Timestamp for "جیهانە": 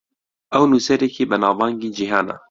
1.97-2.35